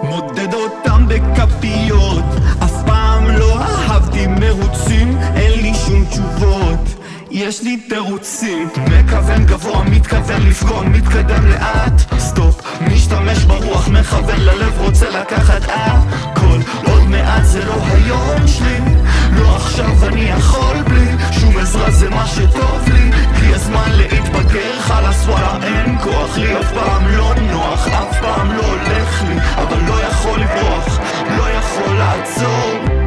מודד 0.04 0.54
אותם 0.54 1.08
בכפיות. 1.08 2.24
אף 2.64 2.84
פעם 2.86 3.28
לא 3.28 3.62
אהבתי 3.62 4.28
מרוצים, 4.28 5.18
אין 5.36 5.62
לי 5.62 5.74
שום 5.74 6.06
תשובות. 6.06 7.02
יש 7.32 7.64
לי 7.64 7.78
תירוצים, 7.78 8.70
מכוון 8.88 9.46
גבוה, 9.46 9.84
מתכוון 9.84 10.42
לפגוע, 10.42 10.84
מתקדם 10.84 11.48
לאט, 11.48 12.14
משתמש 13.12 13.43
ברוח, 13.43 13.88
מכוון 13.88 14.39
ללב, 14.39 14.82
רוצה 14.82 15.09
לקחת 15.09 15.62
הכל, 15.68 16.59
עוד 16.91 17.03
מעט 17.03 17.43
זה 17.43 17.66
לא 17.66 17.76
היום 17.86 18.47
שלי, 18.47 18.80
לא 19.32 19.55
עכשיו 19.55 20.07
אני 20.07 20.22
יכול 20.22 20.82
בלי, 20.88 21.07
שום 21.32 21.57
עזרה 21.57 21.91
זה 21.91 22.09
מה 22.09 22.28
שטוב 22.28 22.89
לי, 22.93 23.12
כי 23.39 23.53
הזמן 23.53 23.91
להתבגר, 23.91 24.80
חלאס 24.80 25.26
וואלה 25.28 25.57
אין 25.64 25.97
כוח 26.03 26.38
לי, 26.38 26.59
אף 26.59 26.74
פעם 26.74 27.07
לא 27.07 27.34
נוח, 27.51 27.88
אף 27.88 28.20
פעם 28.22 28.51
לא 28.51 28.64
הולך 28.66 29.24
לי, 29.28 29.36
אבל 29.55 29.78
לא 29.88 30.01
יכול 30.03 30.39
לברוח, 30.39 30.99
לא 31.38 31.49
יכול 31.49 31.93
לעצור. 31.97 33.01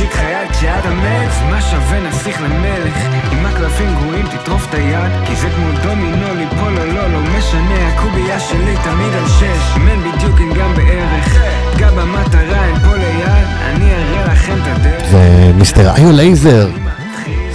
בכלל 0.00 0.10
מושיט 0.10 0.12
חייל 0.12 0.48
כשאדם 0.52 0.98
מת 0.98 1.50
מה 1.50 1.60
שווה 1.60 2.00
נסיך 2.00 2.40
למלך 2.42 2.96
עם 3.32 3.46
הקלפים 3.46 3.94
גרועים 3.94 4.26
תטרוף 4.26 4.68
את 4.68 4.74
היד 4.74 5.12
כי 5.26 5.36
זה 5.36 5.48
כמו 5.50 5.66
דומינו 5.82 6.34
ליפול 6.34 6.78
או 6.78 6.84
לא 6.86 7.08
לא 7.12 7.20
משנה 7.20 7.88
הקובייה 7.88 8.40
שלי 8.40 8.74
תמיד 8.84 9.12
על 9.14 9.28
שש 9.28 9.76
אם 9.76 9.88
אין 9.88 10.00
בדיוק 10.00 10.40
אין 10.40 10.52
גם 10.54 10.74
בערך 10.76 11.36
גע 11.76 11.90
במטרה 11.90 12.64
אין 12.64 12.78
פה 12.78 12.96
ליד 12.96 13.46
אני 13.64 13.94
אראה 13.94 14.32
לכם 14.32 14.54
את 14.62 14.66
הדרך 14.66 15.10
זה 15.10 15.52
Mister 15.58 15.94
Aio 15.96 16.12
Lazer. 16.12 16.68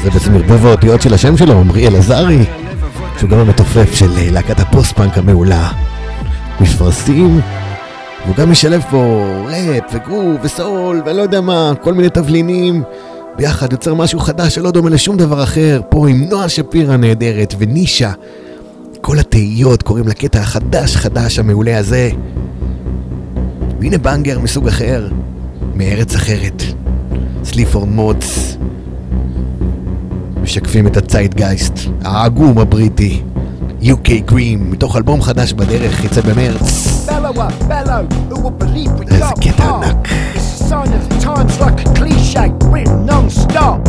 זה 0.03 0.11
בעצם 0.11 0.35
ערבוב 0.35 0.65
האותיות 0.65 1.01
של 1.01 1.13
השם 1.13 1.37
שלו, 1.37 1.59
עמרי 1.59 1.87
אלעזרי, 1.87 2.45
שהוא 3.17 3.29
גם 3.29 3.39
המתופף 3.39 3.93
של 3.93 4.17
אה, 4.17 4.27
להקת 4.31 4.59
הפוסט-פאנק 4.59 5.17
המעולה. 5.17 5.69
מפרשים, 6.59 7.41
והוא 8.25 8.35
גם 8.35 8.51
משלב 8.51 8.83
פה 8.89 9.25
ראפ 9.47 9.83
וגרוב 9.93 10.35
וסול 10.43 11.01
ולא 11.05 11.21
יודע 11.21 11.41
מה, 11.41 11.73
כל 11.81 11.93
מיני 11.93 12.09
תבלינים. 12.09 12.83
ביחד 13.37 13.71
יוצר 13.71 13.93
משהו 13.93 14.19
חדש 14.19 14.55
שלא 14.55 14.71
דומה 14.71 14.89
לשום 14.89 15.17
דבר 15.17 15.43
אחר, 15.43 15.81
פה 15.89 16.09
עם 16.09 16.23
נועה 16.23 16.49
שפירא 16.49 16.93
הנהדרת 16.93 17.55
ונישה. 17.57 18.11
כל 19.01 19.19
התהיות 19.19 19.83
קוראים 19.83 20.07
לקטע 20.07 20.39
החדש 20.39 20.95
חדש 20.95 21.39
המעולה 21.39 21.77
הזה. 21.77 22.09
והנה 23.79 23.97
בנגר 23.97 24.39
מסוג 24.39 24.67
אחר, 24.67 25.07
מארץ 25.75 26.15
אחרת. 26.15 26.63
סליפורד 27.43 27.87
מודס. 27.87 28.57
משקפים 30.41 30.87
את 30.87 30.97
הציידגייסט, 30.97 31.79
העגום 32.03 32.57
הבריטי. 32.59 33.21
UK 33.81 34.09
גרים, 34.25 34.71
מתוך 34.71 34.97
אלבום 34.97 35.21
חדש 35.21 35.53
בדרך, 35.53 36.03
יצא 36.03 36.21
במרץ. 36.21 36.94
follower, 37.33 37.49
bellow, 37.67 38.05
who 38.29 38.39
will 38.39 38.51
believe 38.51 38.91
we 38.99 39.05
Let's 39.05 39.39
get 39.39 39.59
on 39.61 39.83
It's 40.35 40.61
a 40.61 40.67
sign 40.67 40.93
of 40.93 41.09
the 41.09 41.17
times 41.19 41.59
like 41.59 41.85
a 41.85 41.93
cliche, 41.95 42.51
written 42.69 43.05
non-stop. 43.05 43.83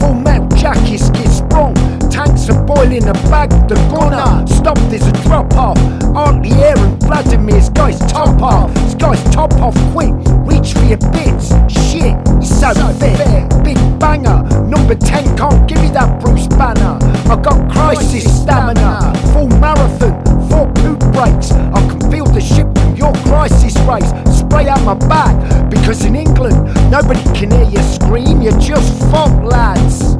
Full 0.00 0.14
metal 0.14 0.48
jackets 0.56 1.10
get 1.10 1.28
sprung, 1.28 1.74
tanks 2.10 2.48
are 2.48 2.64
boiling 2.64 3.06
a 3.06 3.12
bag, 3.30 3.50
the 3.68 3.76
gunner. 3.94 4.44
Stop, 4.46 4.78
there's 4.90 5.06
a 5.06 5.12
drop 5.22 5.52
off. 5.54 5.78
Aren't 6.16 6.42
the 6.42 6.52
air 6.64 6.76
and 6.78 7.00
Vladimir's 7.02 7.68
guys 7.70 7.98
top 8.10 8.42
off. 8.42 8.74
This 8.74 8.94
guy's 8.94 9.22
top 9.30 9.52
off 9.54 9.76
quick, 9.92 10.14
reach 10.42 10.72
for 10.72 10.84
your 10.84 10.98
bits. 11.14 11.50
Shit, 11.70 12.16
he's 12.40 12.50
so, 12.50 12.72
so 12.72 12.88
fit. 12.98 13.46
Big 13.62 13.78
banger, 14.00 14.42
number 14.66 14.96
10 14.96 15.36
can't 15.36 15.68
give 15.68 15.80
me 15.80 15.90
that 15.90 16.20
Bruce 16.20 16.48
Banner. 16.48 16.98
I 17.30 17.40
got 17.40 17.70
crisis 17.70 18.24
stamina, 18.42 19.12
full 19.32 19.48
marathon, 19.60 20.24
full 20.48 20.66
poop 20.72 21.09
breaks. 21.12 21.52
I 21.52 21.80
can 21.88 22.10
feel 22.10 22.24
the 22.24 22.40
ship 22.40 22.66
from 22.78 22.96
your 22.96 23.12
crisis 23.26 23.76
race 23.88 24.10
spray 24.36 24.68
out 24.68 24.82
my 24.82 24.94
back 25.08 25.34
because 25.70 26.04
in 26.04 26.16
England 26.16 26.56
nobody 26.90 27.22
can 27.38 27.50
hear 27.50 27.64
you 27.64 27.82
scream. 27.82 28.42
You're 28.42 28.58
just 28.58 28.98
funk 29.10 29.42
lads. 29.44 30.16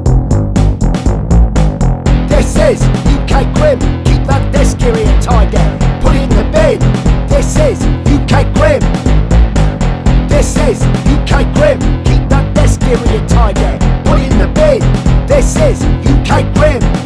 This 2.31 2.57
is 2.57 2.81
UK 3.15 3.53
Grim. 3.55 3.79
Keep 4.05 4.23
that 4.27 4.53
desk 4.53 4.81
area 4.83 5.21
tidy. 5.21 5.59
Put 6.03 6.15
it 6.15 6.23
in 6.23 6.31
the 6.31 6.47
bin. 6.55 6.79
This 7.29 7.57
is 7.57 7.79
UK 8.07 8.47
Grim. 8.55 8.83
This 10.29 10.57
is 10.57 10.83
UK 11.15 11.53
Grim. 11.55 11.79
Keep 12.05 12.29
that 12.31 12.53
desk 12.55 12.83
area 12.83 13.27
tidy. 13.27 13.79
Put 14.09 14.21
it 14.21 14.33
in 14.33 14.39
the 14.39 14.49
bin. 14.55 14.81
This 15.27 15.57
is 15.57 15.83
UK 16.07 16.55
Grim. 16.55 17.00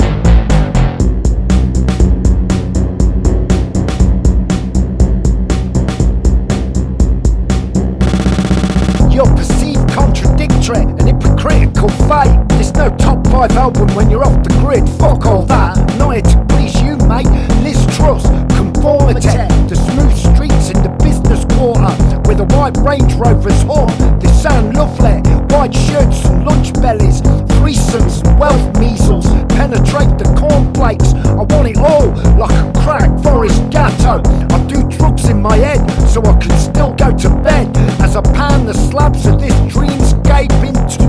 Five 13.49 13.57
album 13.59 13.95
when 13.95 14.11
you're 14.11 14.25
off 14.25 14.43
the 14.43 14.51
grid. 14.61 14.89
Fuck 14.99 15.27
all 15.27 15.43
that. 15.45 15.77
Not 15.99 16.13
here 16.13 16.23
to 16.23 16.45
please 16.49 16.75
you, 16.81 16.97
mate. 17.09 17.29
Liz 17.63 17.81
Truss, 17.97 18.25
conformity. 18.57 19.29
The 19.69 19.77
smooth 19.77 20.17
streets 20.17 20.71
in 20.71 20.83
the 20.83 20.93
business 21.05 21.45
quarter 21.57 21.93
with 22.27 22.39
the 22.39 22.49
white 22.57 22.77
Range 22.79 23.13
Rovers 23.15 23.63
hot. 23.63 23.93
They 24.21 24.29
sound 24.29 24.77
lovely. 24.77 25.21
White 25.55 25.75
shirts 25.75 26.25
and 26.25 26.45
lunch 26.47 26.73
bellies. 26.75 27.21
Threesomes 27.61 28.25
and 28.25 28.39
wealth 28.39 28.79
measles. 28.79 29.27
Penetrate 29.53 30.17
the 30.17 30.29
cornflakes. 30.39 31.13
I 31.13 31.43
want 31.43 31.69
it 31.69 31.77
all 31.77 32.09
like 32.39 32.57
a 32.57 32.73
crack 32.81 33.11
forest 33.23 33.61
gatto. 33.71 34.23
I 34.55 34.59
do 34.67 34.89
drugs 34.89 35.29
in 35.29 35.43
my 35.43 35.57
head 35.57 35.85
so 36.09 36.23
I 36.23 36.37
can 36.39 36.57
still 36.57 36.95
go 36.95 37.11
to 37.13 37.29
bed 37.43 37.77
as 38.01 38.17
I 38.17 38.23
pan 38.23 38.65
the 38.65 38.75
slabs 38.75 39.27
of 39.27 39.41
this 39.41 39.55
dreamscape 39.73 40.55
into 40.65 41.05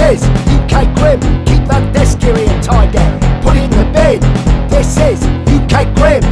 is 0.00 0.22
UK 0.56 0.74
Grim. 0.96 1.20
Keep 1.44 1.64
that 1.68 1.84
desk 1.92 2.22
area 2.24 2.48
tidy. 2.62 3.04
Put 3.42 3.56
it 3.56 3.64
in 3.64 3.70
the 3.70 3.84
bin. 3.94 4.20
This 4.72 4.96
is 4.96 5.20
UK 5.56 5.74
Grim. 5.96 6.22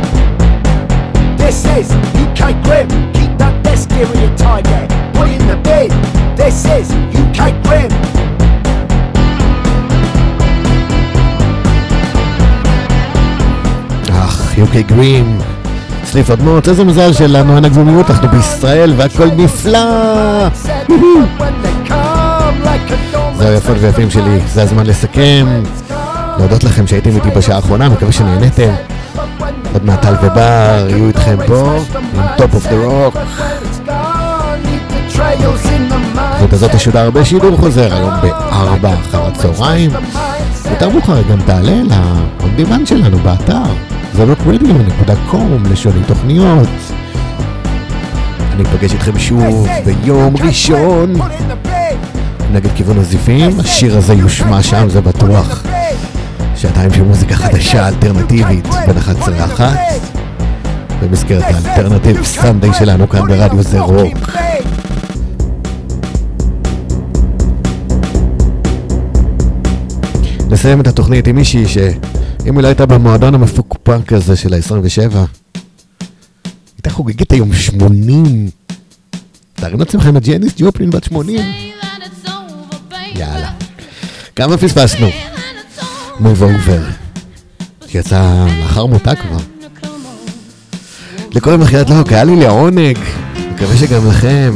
This 1.36 1.58
is 1.76 1.86
UK 2.22 2.56
Grim. 2.64 2.88
Keep 3.12 3.32
that 3.38 3.54
desk 3.62 3.90
area 3.92 4.28
tidy. 4.36 4.80
Put 5.14 5.28
it 5.28 5.40
in 5.40 5.46
the 5.52 5.58
bin. 5.66 5.90
This 6.36 6.64
is 6.76 6.86
UK 7.22 7.40
Grim. 7.64 7.90
אך, 14.12 14.58
יוקי 14.58 14.82
גרים, 14.82 15.38
סליף 16.04 16.30
אדמות, 16.30 16.68
איזה 16.68 16.84
מזל 16.84 17.12
שלנו, 17.12 17.56
אין 17.56 17.64
הגזומיות, 17.64 18.10
אנחנו 18.10 18.28
בישראל 18.28 18.92
והכל 18.96 19.28
נפלא! 19.36 20.48
זהו 23.39 23.53
יפות 23.53 23.77
ויפים 23.79 24.09
שלי, 24.09 24.39
זה 24.47 24.61
הזמן 24.61 24.85
לסכם. 24.85 25.47
להודות 26.37 26.63
לכם 26.63 26.87
שהייתם 26.87 27.09
איתי 27.15 27.29
בשעה 27.29 27.55
האחרונה, 27.55 27.89
מקווה 27.89 28.11
שנהנתם. 28.11 28.71
עוד 29.73 29.85
מעט 29.85 30.01
טל 30.01 30.15
ובר 30.21 30.87
יהיו 30.89 31.07
איתכם 31.07 31.37
פה, 31.47 31.77
עם 32.15 32.23
Top 32.37 32.53
of 32.53 32.67
the 32.67 32.75
Rock. 32.85 33.17
השעה 36.39 36.53
הזאת 36.53 36.71
תשודר 36.75 37.11
בשידור 37.11 37.57
חוזר 37.57 37.93
היום 37.93 38.13
בארבע 38.21 38.93
אחר 38.93 39.27
הצהריים. 39.27 39.91
יותר 40.71 40.89
מאוחר 40.89 41.21
גם 41.21 41.37
תעלה 41.45 41.66
ל 41.66 41.71
on 41.71 41.81
demand 42.57 42.85
שלנו 42.85 43.17
באתר. 43.17 43.63
זה 44.13 44.23
rockradio.com 44.23 45.69
לשוני 45.71 46.03
תוכניות. 46.07 46.69
אני 48.53 48.63
אפגש 48.63 48.93
איתכם 48.93 49.19
שוב 49.19 49.67
ביום 49.85 50.35
ראשון 50.45 51.13
נגד 52.53 52.69
כיוון 52.75 52.97
הזיפים, 52.97 53.59
השיר 53.59 53.97
הזה 53.97 54.13
יושמע 54.13 54.63
שם 54.63 54.89
זה 54.89 55.01
בטוח. 55.01 55.63
שעתיים 56.55 56.93
של 56.93 57.03
מוזיקה 57.03 57.35
חדשה 57.35 57.87
אלטרנטיבית 57.87 58.67
בין 58.87 58.97
11 58.97 59.47
ל-1 59.47 59.61
במסגרת 61.01 61.43
האלטרנטיב 61.43 62.23
סנדיי 62.23 62.73
שלנו 62.73 63.09
כאן 63.09 63.27
ברדיו 63.27 63.63
זה 63.63 63.79
רוק. 63.79 64.17
נסיים 70.49 70.81
את 70.81 70.87
התוכנית 70.87 71.27
עם 71.27 71.35
מישהי 71.35 71.67
שאם 71.67 72.55
היא 72.55 72.63
לא 72.63 72.67
הייתה 72.67 72.85
במועדון 72.85 73.35
המפוקפק 73.35 74.13
הזה 74.13 74.35
של 74.35 74.53
ה-27 74.53 75.17
הייתה 76.77 76.89
חוגגת 76.89 77.31
היום 77.31 77.53
80 77.53 78.49
תארים 79.53 79.79
לעצמכם 79.79 80.17
את 80.17 80.27
ג'ניס 80.27 80.53
ג'ופלין 80.57 80.89
בת 80.89 81.03
80 81.03 81.78
יאללה. 83.19 83.51
כמה 84.35 84.57
פספסנו? 84.57 85.07
Move 86.19 86.43
Over 86.43 86.81
שיצא 87.87 88.45
לאחר 88.61 88.85
מותה 88.85 89.15
כבר. 89.15 89.37
לכולם 91.31 91.53
אחיעד 91.53 91.89
לוק 91.89 92.11
היה 92.11 92.23
לי 92.23 92.35
לעונג. 92.35 92.97
מקווה 93.53 93.77
שגם 93.77 94.09
לכם 94.09 94.53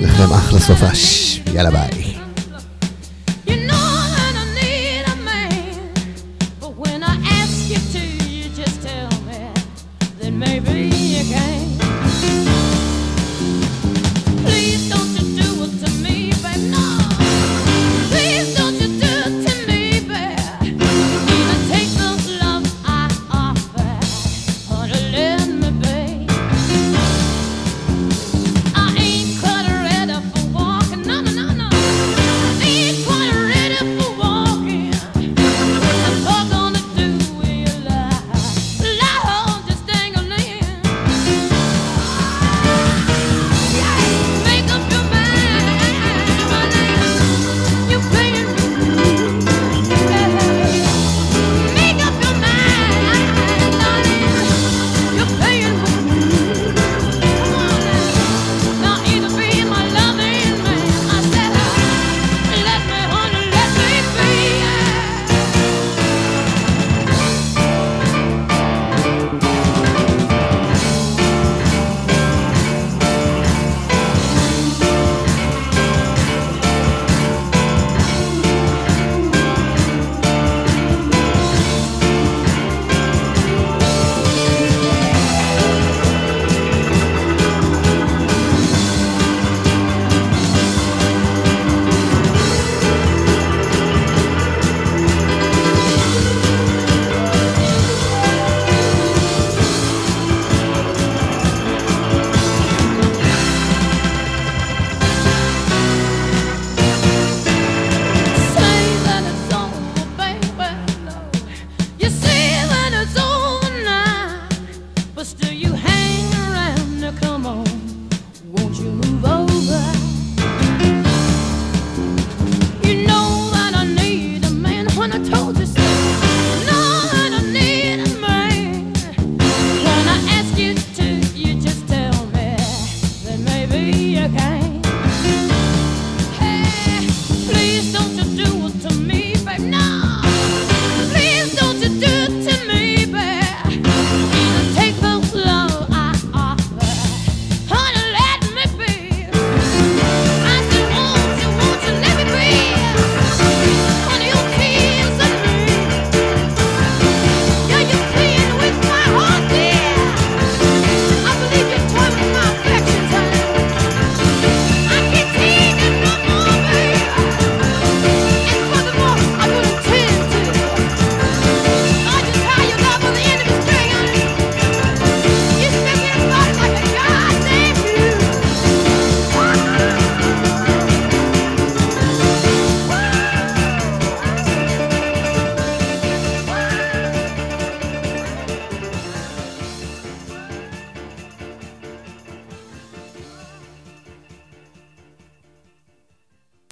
לכם 0.00 0.32
אחלה 0.32 0.58
סופש 0.58 1.40
יאללה 1.54 1.70
ביי 1.70 2.01